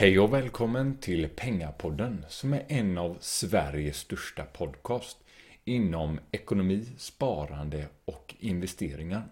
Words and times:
Hej 0.00 0.18
och 0.18 0.32
välkommen 0.32 0.96
till 0.96 1.28
Pengapodden 1.28 2.24
som 2.28 2.52
är 2.52 2.64
en 2.68 2.98
av 2.98 3.16
Sveriges 3.20 3.96
största 3.96 4.44
podcast 4.44 5.18
inom 5.64 6.20
ekonomi, 6.30 6.86
sparande 6.98 7.88
och 8.04 8.34
investeringar. 8.38 9.28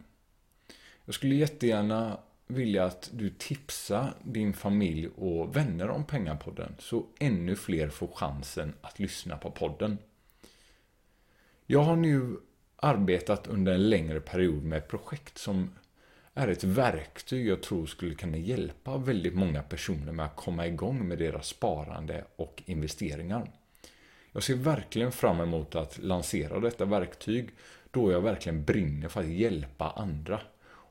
Jag 1.05 1.15
skulle 1.15 1.35
jättegärna 1.35 2.19
vilja 2.47 2.85
att 2.85 3.11
du 3.13 3.31
tipsar 3.31 4.15
din 4.23 4.53
familj 4.53 5.09
och 5.09 5.57
vänner 5.57 5.91
om 5.91 6.05
Pengapodden 6.05 6.75
så 6.79 7.07
ännu 7.19 7.57
fler 7.57 7.89
får 7.89 8.09
chansen 8.09 8.75
att 8.81 8.99
lyssna 8.99 9.37
på 9.37 9.51
podden. 9.51 9.99
Jag 11.67 11.83
har 11.83 11.97
nu 11.97 12.37
arbetat 12.77 13.47
under 13.47 13.73
en 13.73 13.91
längre 13.91 14.21
period 14.21 14.65
med 14.65 14.79
ett 14.79 14.89
projekt 14.89 15.39
som 15.39 15.71
är 16.37 16.49
ett 16.49 16.65
verktyg 16.65 17.47
jag 17.47 17.63
tror 17.63 17.87
skulle 17.87 18.15
kunna 18.15 18.37
hjälpa 18.37 18.97
väldigt 18.97 19.35
många 19.35 19.63
personer 19.63 20.13
med 20.13 20.27
att 20.27 20.37
komma 20.37 20.67
igång 20.67 21.09
med 21.09 21.19
deras 21.19 21.47
sparande 21.47 22.25
och 22.37 22.63
investeringar. 22.67 23.51
Jag 24.33 24.43
ser 24.43 24.55
verkligen 24.55 25.13
fram 25.13 25.41
emot 25.41 25.75
att 25.75 25.99
lansera 25.99 26.61
detta 26.61 26.85
verktyg 26.85 27.51
då 27.91 28.13
jag 28.13 28.21
verkligen 28.21 28.65
brinner 28.65 29.09
för 29.09 29.21
att 29.21 29.29
hjälpa 29.29 29.91
andra. 29.91 30.41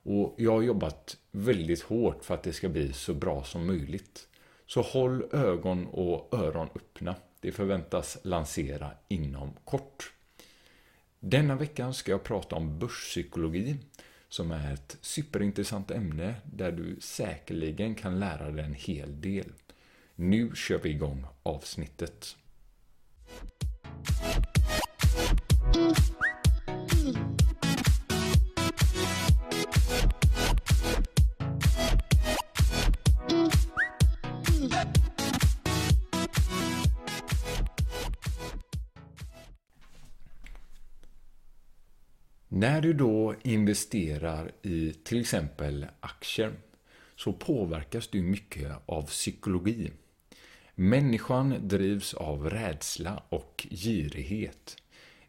Och 0.03 0.35
jag 0.37 0.51
har 0.51 0.61
jobbat 0.61 1.17
väldigt 1.31 1.81
hårt 1.81 2.23
för 2.23 2.33
att 2.33 2.43
det 2.43 2.53
ska 2.53 2.69
bli 2.69 2.93
så 2.93 3.13
bra 3.13 3.43
som 3.43 3.67
möjligt. 3.67 4.27
Så 4.67 4.81
håll 4.81 5.23
ögon 5.31 5.87
och 5.87 6.29
öron 6.33 6.69
öppna. 6.75 7.15
Det 7.39 7.51
förväntas 7.51 8.17
lansera 8.23 8.91
inom 9.07 9.53
kort. 9.65 10.13
Denna 11.19 11.55
veckan 11.55 11.93
ska 11.93 12.11
jag 12.11 12.23
prata 12.23 12.55
om 12.55 12.79
börspsykologi 12.79 13.77
som 14.35 14.51
är 14.51 14.73
ett 14.73 14.97
superintressant 15.01 15.91
ämne 15.91 16.35
där 16.43 16.71
du 16.71 16.97
säkerligen 16.99 17.95
kan 17.95 18.19
lära 18.19 18.51
dig 18.51 18.65
en 18.65 18.73
hel 18.73 19.21
del. 19.21 19.53
Nu 20.15 20.51
kör 20.55 20.79
vi 20.83 20.89
igång 20.89 21.25
avsnittet. 21.43 22.35
När 42.57 42.81
du 42.81 42.93
då 42.93 43.35
investerar 43.43 44.51
i 44.61 44.93
till 44.93 45.21
exempel 45.21 45.85
aktier 45.99 46.53
så 47.15 47.33
påverkas 47.33 48.07
du 48.07 48.21
mycket 48.21 48.71
av 48.85 49.01
psykologi. 49.01 49.91
Människan 50.75 51.67
drivs 51.67 52.13
av 52.13 52.49
rädsla 52.49 53.23
och 53.29 53.67
girighet. 53.71 54.77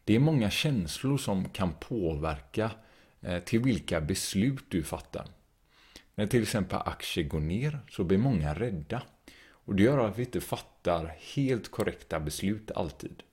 Det 0.03 0.15
är 0.15 0.19
många 0.19 0.49
känslor 0.49 1.17
som 1.17 1.49
kan 1.49 1.73
påverka 1.73 2.71
eh, 3.21 3.39
till 3.39 3.59
vilka 3.59 4.01
beslut 4.01 4.65
du 4.69 4.83
fattar. 4.83 5.27
När 6.15 6.27
till 6.27 6.41
exempel 6.41 6.79
aktier 6.85 7.25
går 7.25 7.39
ner 7.39 7.79
så 7.89 8.03
blir 8.03 8.17
många 8.17 8.53
rädda. 8.53 9.01
Och 9.49 9.75
det 9.75 9.83
gör 9.83 10.07
att 10.07 10.17
vi 10.17 10.23
inte 10.23 10.41
fattar 10.41 11.15
helt 11.35 11.71
korrekta 11.71 12.19
beslut 12.19 12.71
alltid. 12.71 13.23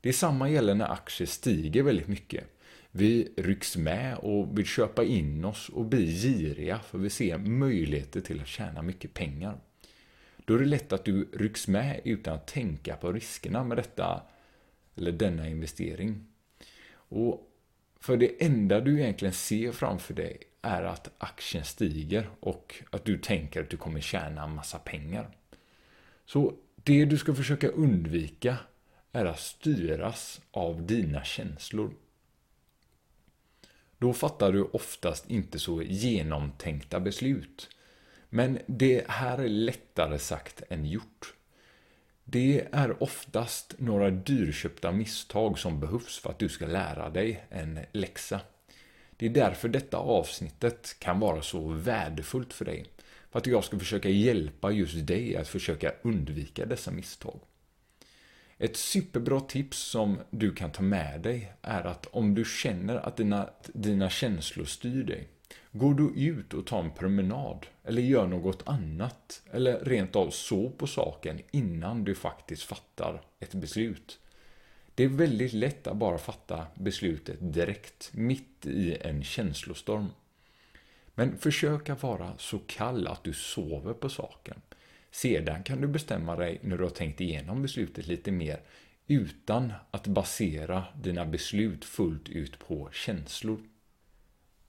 Det 0.00 0.12
samma 0.12 0.50
gäller 0.50 0.74
när 0.74 0.92
aktier 0.92 1.26
stiger 1.26 1.82
väldigt 1.82 2.08
mycket. 2.08 2.53
Vi 2.96 3.32
rycks 3.36 3.76
med 3.76 4.16
och 4.16 4.58
vill 4.58 4.66
köpa 4.66 5.04
in 5.04 5.44
oss 5.44 5.68
och 5.68 5.84
bli 5.84 6.06
giriga 6.06 6.78
för 6.78 6.98
vi 6.98 7.10
ser 7.10 7.38
möjligheter 7.38 8.20
till 8.20 8.40
att 8.40 8.48
tjäna 8.48 8.82
mycket 8.82 9.14
pengar. 9.14 9.58
Då 10.44 10.54
är 10.54 10.58
det 10.58 10.64
lätt 10.64 10.92
att 10.92 11.04
du 11.04 11.28
rycks 11.32 11.68
med 11.68 12.00
utan 12.04 12.34
att 12.34 12.46
tänka 12.46 12.96
på 12.96 13.12
riskerna 13.12 13.64
med 13.64 13.76
detta 13.76 14.22
eller 14.96 15.12
denna 15.12 15.48
investering. 15.48 16.26
Och 16.94 17.50
för 18.00 18.16
det 18.16 18.44
enda 18.44 18.80
du 18.80 19.00
egentligen 19.00 19.34
ser 19.34 19.72
framför 19.72 20.14
dig 20.14 20.38
är 20.62 20.82
att 20.82 21.10
aktien 21.18 21.64
stiger 21.64 22.28
och 22.40 22.74
att 22.90 23.04
du 23.04 23.18
tänker 23.18 23.62
att 23.62 23.70
du 23.70 23.76
kommer 23.76 24.00
tjäna 24.00 24.44
en 24.44 24.54
massa 24.54 24.78
pengar. 24.78 25.36
Så 26.26 26.54
det 26.76 27.04
du 27.04 27.18
ska 27.18 27.34
försöka 27.34 27.68
undvika 27.68 28.56
är 29.12 29.24
att 29.24 29.40
styras 29.40 30.40
av 30.50 30.86
dina 30.86 31.24
känslor. 31.24 31.94
Då 33.98 34.12
fattar 34.12 34.52
du 34.52 34.62
oftast 34.62 35.30
inte 35.30 35.58
så 35.58 35.82
genomtänkta 35.82 37.00
beslut. 37.00 37.68
Men 38.28 38.58
det 38.66 39.04
här 39.08 39.38
är 39.38 39.48
lättare 39.48 40.18
sagt 40.18 40.62
än 40.68 40.86
gjort. 40.86 41.34
Det 42.24 42.66
är 42.72 43.02
oftast 43.02 43.74
några 43.78 44.10
dyrköpta 44.10 44.92
misstag 44.92 45.58
som 45.58 45.80
behövs 45.80 46.18
för 46.18 46.30
att 46.30 46.38
du 46.38 46.48
ska 46.48 46.66
lära 46.66 47.10
dig 47.10 47.44
en 47.50 47.80
läxa. 47.92 48.40
Det 49.16 49.26
är 49.26 49.30
därför 49.30 49.68
detta 49.68 49.96
avsnittet 49.96 50.96
kan 50.98 51.20
vara 51.20 51.42
så 51.42 51.68
värdefullt 51.68 52.52
för 52.52 52.64
dig. 52.64 52.86
För 53.30 53.38
att 53.38 53.46
jag 53.46 53.64
ska 53.64 53.78
försöka 53.78 54.08
hjälpa 54.08 54.70
just 54.70 55.06
dig 55.06 55.36
att 55.36 55.48
försöka 55.48 55.92
undvika 56.02 56.66
dessa 56.66 56.90
misstag. 56.90 57.40
Ett 58.58 58.76
superbra 58.76 59.40
tips 59.40 59.78
som 59.78 60.18
du 60.30 60.54
kan 60.54 60.70
ta 60.70 60.82
med 60.82 61.20
dig 61.20 61.52
är 61.62 61.84
att 61.84 62.06
om 62.06 62.34
du 62.34 62.44
känner 62.44 62.96
att 62.96 63.16
dina, 63.16 63.50
dina 63.72 64.10
känslor 64.10 64.64
styr 64.64 65.04
dig, 65.04 65.28
går 65.72 65.94
du 65.94 66.30
ut 66.30 66.54
och 66.54 66.66
tar 66.66 66.80
en 66.80 66.90
promenad 66.90 67.66
eller 67.84 68.02
gör 68.02 68.26
något 68.26 68.68
annat 68.68 69.42
eller 69.52 69.80
rent 69.84 70.16
av 70.16 70.30
så 70.30 70.70
på 70.70 70.86
saken 70.86 71.40
innan 71.50 72.04
du 72.04 72.14
faktiskt 72.14 72.62
fattar 72.62 73.22
ett 73.40 73.54
beslut. 73.54 74.18
Det 74.94 75.04
är 75.04 75.08
väldigt 75.08 75.52
lätt 75.52 75.86
att 75.86 75.96
bara 75.96 76.18
fatta 76.18 76.66
beslutet 76.74 77.36
direkt, 77.40 78.10
mitt 78.12 78.66
i 78.66 78.96
en 79.00 79.24
känslostorm. 79.24 80.06
Men 81.14 81.38
försök 81.38 81.88
att 81.88 82.02
vara 82.02 82.32
så 82.38 82.58
kall 82.58 83.06
att 83.06 83.24
du 83.24 83.32
sover 83.32 83.92
på 83.92 84.08
saken. 84.08 84.60
Sedan 85.14 85.62
kan 85.62 85.80
du 85.80 85.86
bestämma 85.86 86.36
dig 86.36 86.60
när 86.62 86.76
du 86.76 86.82
har 86.82 86.90
tänkt 86.90 87.20
igenom 87.20 87.62
beslutet 87.62 88.06
lite 88.06 88.32
mer 88.32 88.60
utan 89.06 89.72
att 89.90 90.06
basera 90.06 90.84
dina 91.02 91.26
beslut 91.26 91.84
fullt 91.84 92.28
ut 92.28 92.58
på 92.58 92.88
känslor. 92.92 93.60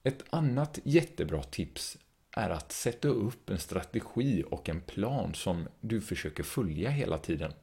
Ett 0.03 0.23
annat 0.29 0.79
jättebra 0.83 1.43
tips 1.43 1.97
är 2.31 2.49
att 2.49 2.71
sätta 2.71 3.07
upp 3.07 3.49
en 3.49 3.59
strategi 3.59 4.43
och 4.49 4.69
en 4.69 4.81
plan 4.81 5.33
som 5.33 5.67
du 5.81 6.01
försöker 6.01 6.43
följa 6.43 6.89
hela 6.89 7.17
tiden. 7.17 7.53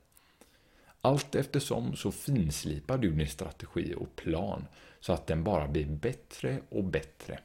Allt 1.01 1.35
eftersom 1.35 1.97
så 1.97 2.13
finslipar 2.13 2.99
du 2.99 3.11
din 3.11 3.29
strategi 3.29 3.95
och 3.97 4.17
plan 4.17 4.67
så 5.01 5.13
att 5.13 5.27
den 5.27 5.45
bara 5.45 5.69
blir 5.69 5.87
bättre 5.87 6.61
och 6.69 6.85
bättre. 6.85 7.39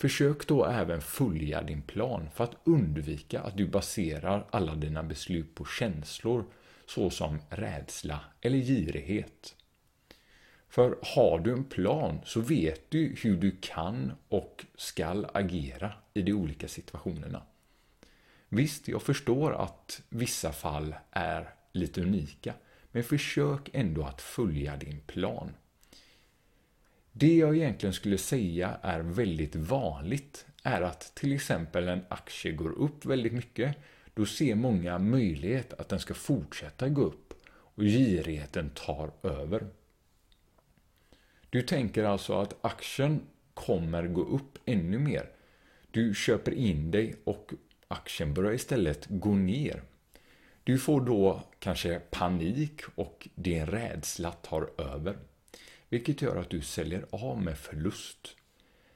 Försök 0.00 0.46
då 0.46 0.64
även 0.64 1.00
följa 1.00 1.62
din 1.62 1.82
plan 1.82 2.28
för 2.34 2.44
att 2.44 2.56
undvika 2.64 3.40
att 3.40 3.56
du 3.56 3.66
baserar 3.66 4.46
alla 4.50 4.74
dina 4.74 5.02
beslut 5.02 5.54
på 5.54 5.64
känslor 5.64 6.44
såsom 6.86 7.38
rädsla 7.50 8.20
eller 8.40 8.58
girighet. 8.58 9.56
För 10.68 10.98
har 11.02 11.38
du 11.38 11.52
en 11.52 11.64
plan 11.64 12.20
så 12.24 12.40
vet 12.40 12.90
du 12.90 13.14
hur 13.22 13.36
du 13.36 13.56
kan 13.60 14.12
och 14.28 14.66
skall 14.76 15.26
agera 15.34 15.92
i 16.14 16.22
de 16.22 16.32
olika 16.32 16.68
situationerna. 16.68 17.42
Visst, 18.48 18.88
jag 18.88 19.02
förstår 19.02 19.52
att 19.52 20.02
vissa 20.08 20.52
fall 20.52 20.94
är 21.10 21.54
lite 21.72 22.00
unika, 22.02 22.54
men 22.92 23.04
försök 23.04 23.70
ändå 23.72 24.04
att 24.04 24.22
följa 24.22 24.76
din 24.76 25.00
plan. 25.00 25.52
Det 27.20 27.36
jag 27.36 27.56
egentligen 27.56 27.92
skulle 27.92 28.18
säga 28.18 28.78
är 28.82 29.00
väldigt 29.00 29.54
vanligt 29.54 30.46
är 30.62 30.82
att 30.82 31.14
till 31.14 31.32
exempel 31.32 31.88
en 31.88 32.04
aktie 32.08 32.52
går 32.52 32.78
upp 32.78 33.06
väldigt 33.06 33.32
mycket. 33.32 33.76
Då 34.14 34.26
ser 34.26 34.54
många 34.54 34.98
möjlighet 34.98 35.72
att 35.72 35.88
den 35.88 36.00
ska 36.00 36.14
fortsätta 36.14 36.88
gå 36.88 37.02
upp 37.02 37.34
och 37.50 37.82
girigheten 37.82 38.70
tar 38.70 39.10
över. 39.22 39.66
Du 41.50 41.62
tänker 41.62 42.04
alltså 42.04 42.40
att 42.40 42.64
aktien 42.64 43.20
kommer 43.54 44.06
gå 44.06 44.22
upp 44.22 44.58
ännu 44.64 44.98
mer. 44.98 45.30
Du 45.90 46.14
köper 46.14 46.52
in 46.52 46.90
dig 46.90 47.16
och 47.24 47.54
aktien 47.88 48.34
börjar 48.34 48.52
istället 48.52 49.06
gå 49.08 49.34
ner. 49.34 49.82
Du 50.64 50.78
får 50.78 51.00
då 51.00 51.42
kanske 51.58 52.00
panik 52.10 52.80
och 52.94 53.28
din 53.34 53.66
rädsla 53.66 54.32
tar 54.32 54.70
över 54.78 55.18
vilket 55.88 56.22
gör 56.22 56.36
att 56.36 56.50
du 56.50 56.60
säljer 56.60 57.06
av 57.10 57.42
med 57.42 57.58
förlust. 57.58 58.36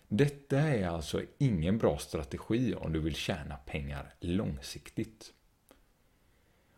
Detta 0.08 0.58
är 0.58 0.86
alltså 0.86 1.22
ingen 1.38 1.78
bra 1.78 1.98
strategi 1.98 2.74
om 2.74 2.92
du 2.92 3.00
vill 3.00 3.14
tjäna 3.14 3.56
pengar 3.56 4.14
långsiktigt. 4.20 5.32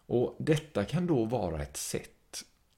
Och 0.06 0.36
Detta 0.38 0.84
kan 0.84 1.06
då 1.06 1.24
vara 1.24 1.62
ett 1.62 1.76
sätt 1.76 2.10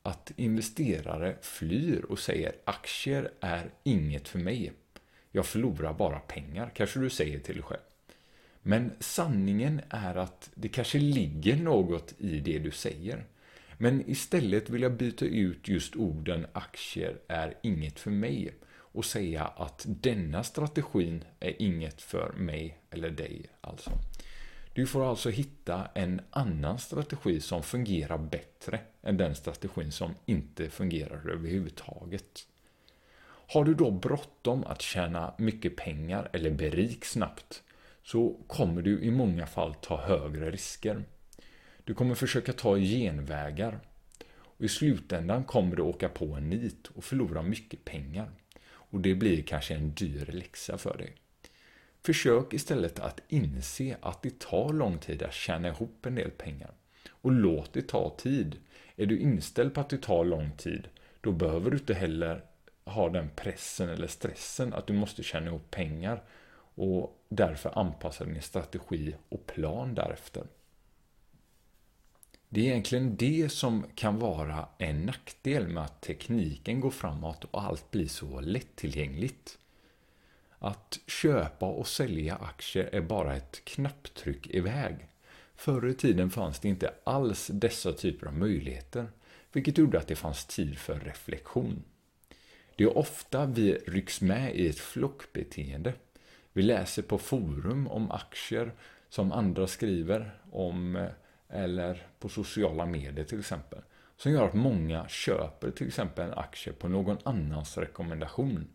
att 0.03 0.33
investerare 0.37 1.37
flyr 1.43 2.05
och 2.09 2.19
säger 2.19 2.53
aktier 2.65 3.31
är 3.41 3.71
inget 3.83 4.29
för 4.29 4.39
mig. 4.39 4.73
Jag 5.31 5.47
förlorar 5.47 5.93
bara 5.93 6.19
pengar, 6.19 6.71
kanske 6.75 7.01
du 7.01 7.11
säger 7.11 7.39
till 7.39 7.55
dig 7.55 7.63
själv. 7.63 7.81
Men 8.63 8.93
sanningen 9.01 9.81
är 9.89 10.15
att 10.15 10.51
det 10.55 10.69
kanske 10.69 10.99
ligger 10.99 11.57
något 11.57 12.15
i 12.19 12.41
det 12.41 12.59
du 12.59 12.71
säger. 12.71 13.25
Men 13.79 14.11
istället 14.11 14.71
vill 14.71 14.83
jag 14.83 14.93
byta 14.93 15.25
ut 15.25 15.69
just 15.69 15.97
orden 15.97 16.47
aktier 16.53 17.19
är 17.29 17.55
inget 17.63 17.99
för 17.99 18.11
mig 18.11 18.55
och 18.69 19.05
säga 19.05 19.45
att 19.45 19.85
denna 19.87 20.45
strategin 20.45 21.25
är 21.41 21.63
inget 21.63 22.03
för 22.03 22.33
mig 22.33 22.79
eller 22.91 23.11
dig 23.11 23.47
alltså. 23.61 23.91
Du 24.75 24.87
får 24.87 25.11
alltså 25.11 25.31
hitta 25.31 25.89
en 25.95 26.21
annan 26.31 26.79
strategi 26.79 27.41
som 27.41 27.63
fungerar 27.63 28.19
bättre 28.19 28.81
än 29.03 29.17
den 29.17 29.35
strategin 29.35 29.93
som 29.93 30.15
inte 30.27 30.71
fungerar 30.71 31.31
överhuvudtaget. 31.31 32.47
Har 33.49 33.65
du 33.65 33.75
då 33.75 33.91
bråttom 33.91 34.65
att 34.65 34.83
tjäna 34.83 35.35
mycket 35.39 35.77
pengar 35.77 36.31
eller 36.33 36.51
bli 36.51 36.71
rik 36.71 37.05
snabbt 37.05 37.63
så 38.03 38.37
kommer 38.47 38.83
du 38.83 39.01
i 39.01 39.11
många 39.11 39.47
fall 39.47 39.75
ta 39.75 39.97
högre 39.97 40.51
risker. 40.51 41.05
Du 41.87 41.95
kommer 41.95 42.15
försöka 42.15 42.53
ta 42.53 42.79
genvägar 42.79 43.81
och 44.29 44.65
i 44.65 44.69
slutändan 44.69 45.45
kommer 45.45 45.77
du 45.77 45.83
åka 45.83 46.09
på 46.09 46.25
en 46.25 46.51
nit 46.51 46.87
och 46.87 47.05
förlora 47.05 47.43
mycket 47.43 47.85
pengar. 47.85 48.31
Och 48.67 49.01
det 49.01 49.15
blir 49.15 49.43
kanske 49.43 49.75
en 49.75 49.95
dyr 49.95 50.27
läxa 50.27 50.79
för 50.79 50.97
dig. 50.99 51.15
Försök 52.03 52.53
istället 52.53 52.99
att 52.99 53.21
inse 53.29 53.97
att 54.01 54.23
det 54.23 54.39
tar 54.39 54.73
lång 54.73 54.99
tid 54.99 55.23
att 55.23 55.35
tjäna 55.35 55.69
ihop 55.69 56.07
en 56.07 56.15
del 56.15 56.31
pengar. 56.31 56.71
Och 57.09 57.33
låt 57.33 57.73
det 57.73 57.89
ta 57.89 58.15
tid. 58.19 58.57
Är 58.97 59.07
du 59.07 59.19
inställd 59.19 59.75
på 59.75 59.81
att 59.81 59.89
det 59.89 60.03
tar 60.03 60.25
lång 60.25 60.51
tid, 60.57 60.89
då 61.21 61.33
behöver 61.33 61.71
du 61.71 61.77
inte 61.77 61.95
heller 61.95 62.45
ha 62.85 63.09
den 63.09 63.31
pressen 63.37 63.89
eller 63.89 64.07
stressen 64.07 64.75
att 64.75 64.87
du 64.87 64.93
måste 64.93 65.23
tjäna 65.23 65.47
ihop 65.47 65.71
pengar 65.71 66.23
och 66.75 67.25
därför 67.29 67.79
anpassa 67.79 68.25
din 68.25 68.43
strategi 68.43 69.15
och 69.29 69.47
plan 69.47 69.95
därefter. 69.95 70.45
Det 72.49 72.61
är 72.61 72.65
egentligen 72.65 73.17
det 73.17 73.53
som 73.53 73.87
kan 73.95 74.19
vara 74.19 74.69
en 74.79 75.07
nackdel 75.07 75.69
med 75.69 75.83
att 75.83 76.01
tekniken 76.01 76.81
går 76.81 76.91
framåt 76.91 77.45
och 77.45 77.63
allt 77.63 77.91
blir 77.91 78.09
så 78.09 78.41
lättillgängligt. 78.41 79.59
Att 80.59 80.99
köpa 81.07 81.67
och 81.67 81.89
sälja 81.89 82.37
aktier 82.37 82.89
är 82.93 83.01
bara 83.01 83.37
ett 83.37 83.65
knapptryck 83.65 84.47
iväg. 84.47 84.97
Förr 85.55 85.89
i 85.89 85.95
tiden 85.95 86.31
fanns 86.31 86.59
det 86.59 86.69
inte 86.69 86.95
alls 87.05 87.51
dessa 87.53 87.93
typer 87.93 88.27
av 88.27 88.35
möjligheter, 88.35 89.07
vilket 89.53 89.79
gjorde 89.79 89.99
att 89.99 90.09
det 90.09 90.17
fanns 90.17 90.45
tid 90.45 90.79
för 90.79 91.01
reflektion. 91.01 91.85
Det 92.77 92.85
är 92.85 92.99
ofta 92.99 93.47
vi 93.47 93.73
rycks 93.73 94.21
med 94.21 94.57
i 94.57 94.69
ett 94.69 94.79
flockbeteende. 94.79 95.95
Vi 96.53 96.63
läser 96.63 97.03
på 97.03 97.19
forum 97.19 97.89
om 97.89 98.11
aktier 98.11 98.73
som 99.09 99.33
andra 99.33 99.67
skriver 99.67 100.41
om 100.51 100.97
eh, 100.97 101.09
eller 101.49 102.07
på 102.19 102.29
sociala 102.29 102.87
medier 102.87 103.25
till 103.25 103.39
exempel. 103.39 103.83
Som 104.17 104.33
gör 104.33 104.45
att 104.45 104.55
många 104.55 105.09
köper 105.09 105.71
till 105.71 105.87
exempel 105.87 106.27
en 106.27 106.39
aktie 106.39 106.73
på 106.73 106.89
någon 106.89 107.19
annans 107.23 107.79
rekommendation. 107.79 108.69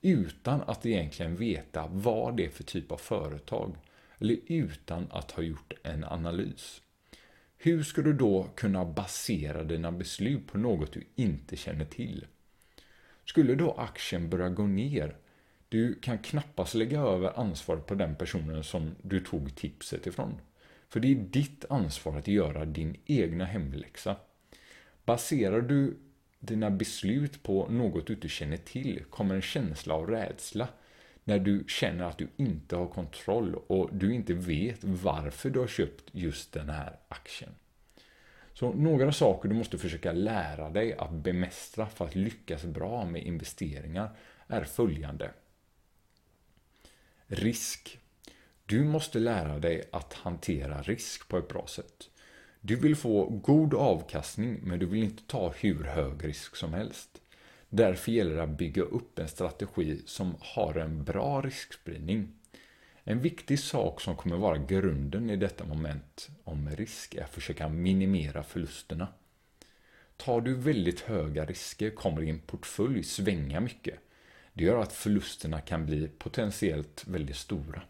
Utan 0.00 0.60
att 0.60 0.86
egentligen 0.86 1.36
veta 1.36 1.86
vad 1.86 2.36
det 2.36 2.46
är 2.46 2.50
för 2.50 2.64
typ 2.64 2.92
av 2.92 2.96
företag. 2.96 3.76
Eller 4.18 4.36
utan 4.46 5.06
att 5.10 5.30
ha 5.30 5.42
gjort 5.42 5.72
en 5.82 6.04
analys. 6.04 6.82
Hur 7.56 7.82
ska 7.82 8.02
du 8.02 8.12
då 8.12 8.50
kunna 8.54 8.84
basera 8.84 9.64
dina 9.64 9.92
beslut 9.92 10.46
på 10.46 10.58
något 10.58 10.92
du 10.92 11.04
inte 11.14 11.56
känner 11.56 11.84
till? 11.84 12.26
Skulle 13.24 13.54
då 13.54 13.72
aktien 13.72 14.30
börja 14.30 14.48
gå 14.48 14.66
ner, 14.66 15.16
du 15.68 15.94
kan 15.94 16.18
knappast 16.18 16.74
lägga 16.74 17.00
över 17.00 17.40
ansvaret 17.40 17.86
på 17.86 17.94
den 17.94 18.16
personen 18.16 18.64
som 18.64 18.94
du 19.02 19.20
tog 19.20 19.56
tipset 19.56 20.06
ifrån. 20.06 20.40
För 20.90 21.00
det 21.00 21.10
är 21.10 21.14
ditt 21.14 21.64
ansvar 21.70 22.18
att 22.18 22.28
göra 22.28 22.64
din 22.64 22.96
egna 23.06 23.44
hemläxa. 23.44 24.16
Baserar 25.04 25.60
du 25.60 25.96
dina 26.38 26.70
beslut 26.70 27.42
på 27.42 27.68
något 27.68 28.06
du 28.06 28.12
inte 28.12 28.28
känner 28.28 28.56
till 28.56 29.04
kommer 29.10 29.34
en 29.34 29.42
känsla 29.42 29.94
av 29.94 30.06
rädsla 30.06 30.68
när 31.24 31.38
du 31.38 31.64
känner 31.68 32.04
att 32.04 32.18
du 32.18 32.28
inte 32.36 32.76
har 32.76 32.86
kontroll 32.86 33.54
och 33.54 33.88
du 33.92 34.14
inte 34.14 34.34
vet 34.34 34.84
varför 34.84 35.50
du 35.50 35.58
har 35.58 35.66
köpt 35.66 36.04
just 36.12 36.52
den 36.52 36.68
här 36.68 36.96
aktien. 37.08 37.50
Så 38.52 38.72
några 38.72 39.12
saker 39.12 39.48
du 39.48 39.54
måste 39.54 39.78
försöka 39.78 40.12
lära 40.12 40.70
dig 40.70 40.94
att 40.94 41.12
bemästra 41.12 41.86
för 41.86 42.04
att 42.04 42.14
lyckas 42.14 42.64
bra 42.64 43.04
med 43.04 43.22
investeringar 43.22 44.16
är 44.46 44.64
följande. 44.64 45.30
Risk. 47.26 47.98
Du 48.70 48.84
måste 48.84 49.18
lära 49.18 49.58
dig 49.58 49.88
att 49.92 50.12
hantera 50.12 50.82
risk 50.82 51.28
på 51.28 51.38
ett 51.38 51.48
bra 51.48 51.66
sätt. 51.66 52.10
Du 52.60 52.76
vill 52.76 52.96
få 52.96 53.26
god 53.26 53.74
avkastning 53.74 54.60
men 54.62 54.78
du 54.78 54.86
vill 54.86 55.02
inte 55.02 55.22
ta 55.26 55.52
hur 55.56 55.84
hög 55.84 56.24
risk 56.24 56.56
som 56.56 56.74
helst. 56.74 57.08
Därför 57.68 58.12
gäller 58.12 58.36
det 58.36 58.42
att 58.42 58.58
bygga 58.58 58.82
upp 58.82 59.18
en 59.18 59.28
strategi 59.28 60.02
som 60.06 60.34
har 60.40 60.74
en 60.74 61.04
bra 61.04 61.40
riskspridning. 61.40 62.32
En 63.04 63.20
viktig 63.20 63.58
sak 63.58 64.00
som 64.00 64.16
kommer 64.16 64.36
vara 64.36 64.58
grunden 64.58 65.30
i 65.30 65.36
detta 65.36 65.64
moment 65.64 66.28
om 66.44 66.70
risk 66.70 67.14
är 67.14 67.24
att 67.24 67.34
försöka 67.34 67.68
minimera 67.68 68.42
förlusterna. 68.42 69.08
Tar 70.16 70.40
du 70.40 70.54
väldigt 70.54 71.00
höga 71.00 71.44
risker 71.44 71.90
kommer 71.90 72.20
din 72.20 72.40
portfölj 72.40 73.02
svänga 73.02 73.60
mycket. 73.60 73.98
Det 74.52 74.64
gör 74.64 74.82
att 74.82 74.92
förlusterna 74.92 75.60
kan 75.60 75.86
bli 75.86 76.08
potentiellt 76.08 77.04
väldigt 77.06 77.36
stora. 77.36 77.82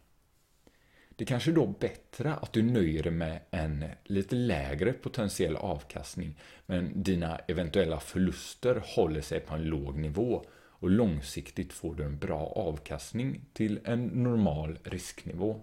Det 1.20 1.26
kanske 1.26 1.50
är 1.50 1.54
då 1.54 1.66
bättre 1.66 2.34
att 2.34 2.52
du 2.52 2.62
nöjer 2.62 3.02
dig 3.02 3.12
med 3.12 3.40
en 3.50 3.84
lite 4.04 4.34
lägre 4.34 4.92
potentiell 4.92 5.56
avkastning 5.56 6.38
men 6.66 7.02
dina 7.02 7.38
eventuella 7.38 8.00
förluster 8.00 8.82
håller 8.84 9.20
sig 9.20 9.40
på 9.40 9.54
en 9.54 9.62
låg 9.62 9.98
nivå 9.98 10.44
och 10.52 10.90
långsiktigt 10.90 11.72
får 11.72 11.94
du 11.94 12.04
en 12.04 12.18
bra 12.18 12.46
avkastning 12.46 13.40
till 13.52 13.80
en 13.84 14.06
normal 14.06 14.78
risknivå. 14.82 15.60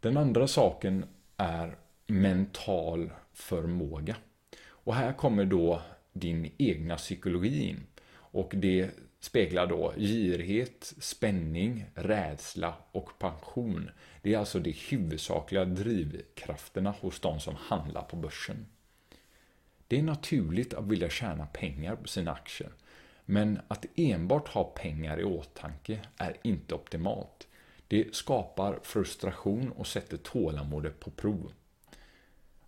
Den 0.00 0.16
andra 0.16 0.46
saken 0.46 1.04
är 1.36 1.76
mental 2.06 3.10
förmåga. 3.32 4.16
Och 4.64 4.94
här 4.94 5.12
kommer 5.12 5.44
då 5.44 5.82
din 6.12 6.52
egna 6.58 6.96
psykologi 6.96 7.68
in. 7.68 7.86
Och 8.14 8.52
det 8.56 8.90
speglar 9.22 9.66
då 9.66 9.92
girighet, 9.96 10.94
spänning, 11.00 11.84
rädsla 11.94 12.74
och 12.92 13.18
passion. 13.18 13.90
Det 14.22 14.34
är 14.34 14.38
alltså 14.38 14.58
de 14.58 14.72
huvudsakliga 14.72 15.64
drivkrafterna 15.64 16.94
hos 17.00 17.20
de 17.20 17.40
som 17.40 17.54
handlar 17.56 18.02
på 18.02 18.16
börsen. 18.16 18.66
Det 19.88 19.98
är 19.98 20.02
naturligt 20.02 20.74
att 20.74 20.86
vilja 20.86 21.10
tjäna 21.10 21.46
pengar 21.46 21.96
på 21.96 22.08
sina 22.08 22.32
aktier. 22.32 22.70
Men 23.24 23.60
att 23.68 23.86
enbart 23.96 24.48
ha 24.48 24.64
pengar 24.64 25.20
i 25.20 25.24
åtanke 25.24 26.00
är 26.16 26.36
inte 26.42 26.74
optimalt. 26.74 27.48
Det 27.88 28.14
skapar 28.14 28.78
frustration 28.82 29.72
och 29.72 29.86
sätter 29.86 30.16
tålamodet 30.16 31.00
på 31.00 31.10
prov. 31.10 31.52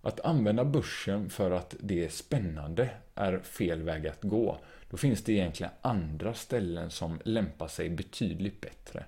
Att 0.06 0.20
använda 0.20 0.64
börsen 0.64 1.30
för 1.30 1.50
att 1.50 1.76
det 1.80 2.04
är 2.04 2.08
spännande 2.08 2.90
är 3.14 3.38
fel 3.38 3.82
väg 3.82 4.06
att 4.06 4.22
gå. 4.22 4.58
Då 4.90 4.96
finns 4.96 5.24
det 5.24 5.32
egentligen 5.32 5.72
andra 5.80 6.34
ställen 6.34 6.90
som 6.90 7.20
lämpar 7.24 7.68
sig 7.68 7.90
betydligt 7.90 8.60
bättre. 8.60 9.04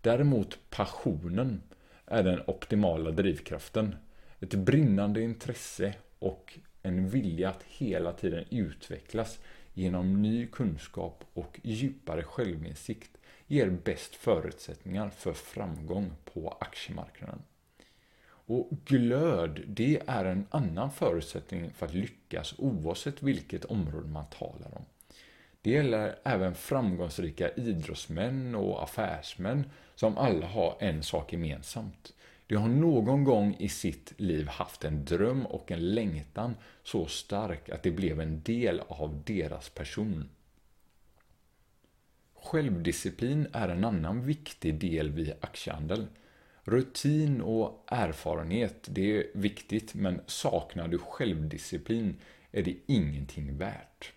Däremot 0.00 0.58
passionen 0.70 1.62
är 2.06 2.22
den 2.22 2.42
optimala 2.46 3.10
drivkraften. 3.10 3.96
Ett 4.40 4.54
brinnande 4.54 5.22
intresse 5.22 5.94
och 6.18 6.58
en 6.82 7.08
vilja 7.08 7.50
att 7.50 7.62
hela 7.62 8.12
tiden 8.12 8.44
utvecklas 8.50 9.38
genom 9.74 10.22
ny 10.22 10.46
kunskap 10.46 11.24
och 11.34 11.60
djupare 11.62 12.22
självinsikt 12.22 13.18
ger 13.46 13.70
bäst 13.70 14.14
förutsättningar 14.14 15.10
för 15.10 15.32
framgång 15.32 16.10
på 16.24 16.56
aktiemarknaden. 16.60 17.42
Och 18.50 18.70
glöd, 18.84 19.60
det 19.66 20.02
är 20.06 20.24
en 20.24 20.46
annan 20.50 20.90
förutsättning 20.90 21.70
för 21.74 21.86
att 21.86 21.94
lyckas 21.94 22.54
oavsett 22.58 23.22
vilket 23.22 23.64
område 23.64 24.08
man 24.08 24.26
talar 24.26 24.76
om. 24.76 24.84
Det 25.62 25.70
gäller 25.70 26.18
även 26.24 26.54
framgångsrika 26.54 27.50
idrottsmän 27.50 28.54
och 28.54 28.82
affärsmän 28.82 29.70
som 29.94 30.18
alla 30.18 30.46
har 30.46 30.76
en 30.80 31.02
sak 31.02 31.32
gemensamt. 31.32 32.14
De 32.46 32.56
har 32.56 32.68
någon 32.68 33.24
gång 33.24 33.56
i 33.58 33.68
sitt 33.68 34.12
liv 34.16 34.48
haft 34.48 34.84
en 34.84 35.04
dröm 35.04 35.46
och 35.46 35.72
en 35.72 35.94
längtan 35.94 36.54
så 36.82 37.06
stark 37.06 37.68
att 37.68 37.82
det 37.82 37.90
blev 37.90 38.20
en 38.20 38.42
del 38.42 38.80
av 38.88 39.22
deras 39.26 39.68
person. 39.68 40.28
Självdisciplin 42.34 43.46
är 43.52 43.68
en 43.68 43.84
annan 43.84 44.22
viktig 44.22 44.74
del 44.74 45.10
vid 45.10 45.32
aktiehandel. 45.40 46.06
Rutin 46.68 47.40
och 47.40 47.84
erfarenhet, 47.86 48.88
det 48.90 49.16
är 49.18 49.26
viktigt, 49.34 49.94
men 49.94 50.20
saknar 50.26 50.88
du 50.88 50.98
självdisciplin 50.98 52.16
är 52.52 52.62
det 52.62 52.76
ingenting 52.86 53.56
värt. 53.56 54.12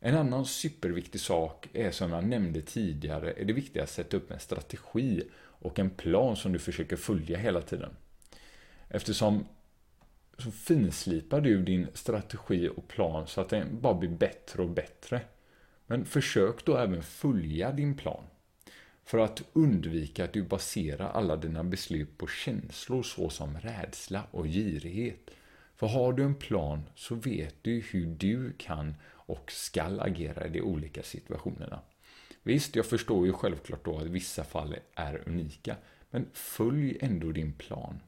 En 0.00 0.16
annan 0.16 0.46
superviktig 0.46 1.20
sak 1.20 1.68
är 1.72 1.90
som 1.90 2.12
jag 2.12 2.24
nämnde 2.24 2.62
tidigare, 2.62 3.32
är 3.32 3.44
det 3.44 3.52
viktiga 3.52 3.82
att 3.82 3.90
sätta 3.90 4.16
upp 4.16 4.30
en 4.30 4.40
strategi 4.40 5.22
och 5.38 5.78
en 5.78 5.90
plan 5.90 6.36
som 6.36 6.52
du 6.52 6.58
försöker 6.58 6.96
följa 6.96 7.38
hela 7.38 7.62
tiden. 7.62 7.90
Eftersom 8.88 9.44
så 10.38 10.50
finslipar 10.50 11.40
du 11.40 11.62
din 11.62 11.86
strategi 11.94 12.68
och 12.76 12.88
plan 12.88 13.26
så 13.26 13.40
att 13.40 13.48
den 13.48 13.80
bara 13.80 13.94
blir 13.94 14.10
bättre 14.10 14.62
och 14.62 14.70
bättre. 14.70 15.20
Men 15.86 16.04
försök 16.04 16.64
då 16.64 16.76
även 16.76 17.02
följa 17.02 17.72
din 17.72 17.96
plan. 17.96 18.24
För 19.08 19.18
att 19.18 19.42
undvika 19.52 20.24
att 20.24 20.32
du 20.32 20.42
baserar 20.42 21.10
alla 21.10 21.36
dina 21.36 21.64
beslut 21.64 22.18
på 22.18 22.26
känslor 22.26 23.02
såsom 23.02 23.58
rädsla 23.58 24.22
och 24.30 24.46
girighet. 24.46 25.30
För 25.76 25.86
har 25.86 26.12
du 26.12 26.22
en 26.22 26.34
plan 26.34 26.82
så 26.94 27.14
vet 27.14 27.54
du 27.62 27.84
hur 27.90 28.06
du 28.06 28.52
kan 28.58 28.94
och 29.04 29.52
skall 29.52 30.00
agera 30.00 30.46
i 30.46 30.50
de 30.50 30.60
olika 30.60 31.02
situationerna. 31.02 31.80
Visst, 32.42 32.76
jag 32.76 32.86
förstår 32.86 33.26
ju 33.26 33.32
självklart 33.32 33.84
då 33.84 33.98
att 33.98 34.06
vissa 34.06 34.44
fall 34.44 34.76
är 34.94 35.28
unika, 35.28 35.76
men 36.10 36.26
följ 36.32 36.98
ändå 37.00 37.32
din 37.32 37.52
plan. 37.52 38.00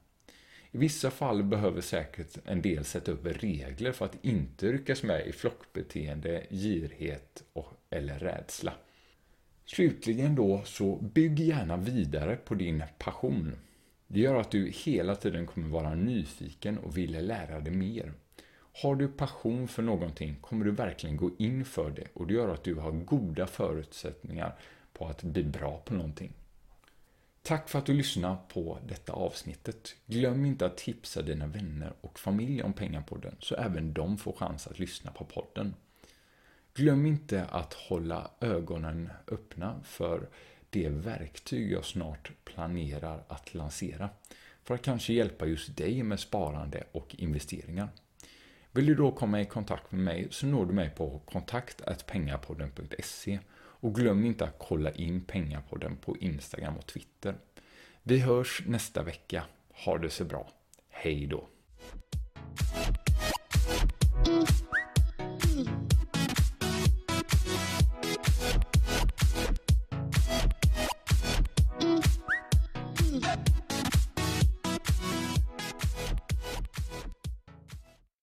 I 0.71 0.78
vissa 0.78 1.11
fall 1.11 1.42
behöver 1.42 1.80
säkert 1.80 2.38
en 2.45 2.62
del 2.62 2.85
sätta 2.85 3.12
upp 3.12 3.26
regler 3.26 3.92
för 3.92 4.04
att 4.04 4.25
inte 4.25 4.73
ryckas 4.73 5.02
med 5.02 5.26
i 5.26 5.33
flockbeteende, 5.33 6.47
girighet 6.50 7.42
och, 7.52 7.73
eller 7.90 8.19
rädsla. 8.19 8.73
Slutligen 9.75 10.35
då, 10.35 10.62
så 10.65 10.97
bygg 10.97 11.41
gärna 11.41 11.77
vidare 11.77 12.37
på 12.37 12.55
din 12.55 12.83
passion. 12.99 13.57
Det 14.07 14.21
gör 14.21 14.35
att 14.35 14.50
du 14.50 14.71
hela 14.71 15.17
tiden 15.17 15.47
kommer 15.47 15.69
vara 15.69 15.95
nyfiken 15.95 16.79
och 16.79 16.99
vill 16.99 17.27
lära 17.27 17.61
dig 17.61 17.73
mer. 17.73 18.12
Har 18.83 18.95
du 18.95 19.09
passion 19.09 19.69
för 19.69 19.83
någonting 19.83 20.37
kommer 20.41 20.65
du 20.65 20.71
verkligen 20.71 21.17
gå 21.17 21.31
in 21.39 21.65
för 21.65 21.91
det 21.91 22.07
och 22.15 22.27
det 22.27 22.35
gör 22.35 22.49
att 22.49 22.65
du 22.65 22.75
har 22.75 22.93
goda 22.93 23.47
förutsättningar 23.47 24.59
på 24.93 25.07
att 25.07 25.23
bli 25.23 25.45
bra 25.45 25.83
på 25.85 25.95
någonting. 25.95 26.33
Tack 27.43 27.69
för 27.69 27.79
att 27.79 27.87
du 27.87 27.93
lyssnade 27.93 28.39
på 28.53 28.79
detta 28.89 29.12
avsnittet. 29.12 29.97
Glöm 30.07 30.45
inte 30.45 30.67
att 30.67 30.77
tipsa 30.77 31.23
dina 31.23 31.47
vänner 31.47 31.93
och 32.00 32.19
familj 32.19 32.62
om 32.62 32.73
Pengapodden 32.73 33.37
så 33.41 33.55
även 33.55 33.93
de 33.93 34.19
får 34.19 34.33
chans 34.33 34.67
att 34.67 34.79
lyssna 34.79 35.11
på 35.11 35.25
podden. 35.25 35.75
Glöm 36.75 37.07
inte 37.07 37.45
att 37.45 37.75
hålla 37.75 38.31
ögonen 38.41 39.11
öppna 39.27 39.81
för 39.85 40.29
det 40.71 40.89
verktyg 40.89 41.73
jag 41.73 41.85
snart 41.85 42.31
planerar 42.45 43.25
att 43.29 43.55
lansera 43.55 44.11
för 44.62 44.75
att 44.75 44.83
kanske 44.83 45.12
hjälpa 45.12 45.47
just 45.47 45.77
dig 45.77 46.03
med 46.03 46.21
sparande 46.21 46.85
och 46.93 47.15
investeringar. 47.19 47.89
Vill 48.73 48.87
du 48.87 48.95
då 48.95 49.12
komma 49.12 49.41
i 49.41 49.45
kontakt 49.45 49.93
med 49.93 50.00
mig 50.00 50.29
så 50.31 50.47
når 50.47 50.67
du 50.67 50.73
mig 50.73 50.91
på 50.91 51.19
kontakt.pengapodden.se 51.19 53.39
och 53.53 53.95
glöm 53.95 54.25
inte 54.25 54.45
att 54.45 54.59
kolla 54.59 54.91
in 54.91 55.21
Pengapodden 55.21 55.97
på 55.97 56.17
Instagram 56.17 56.77
och 56.77 56.87
Twitter. 56.87 57.35
Vi 58.03 58.19
hörs 58.19 58.62
nästa 58.67 59.03
vecka. 59.03 59.45
Ha 59.85 59.99
det 59.99 60.11
så 60.11 60.25
bra. 60.25 60.50
Hej 60.89 61.27
då! 61.27 61.49